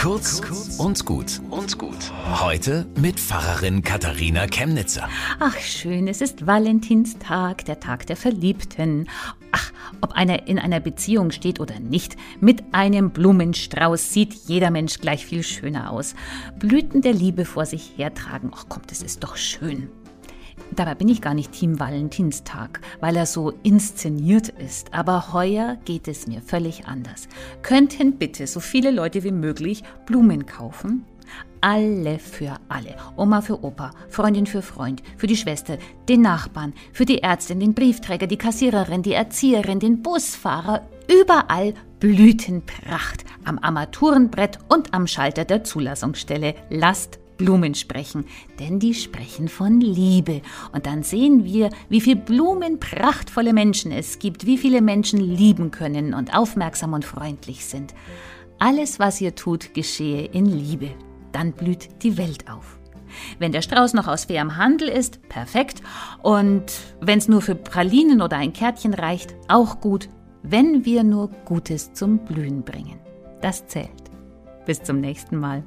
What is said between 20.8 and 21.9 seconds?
bin ich gar nicht Team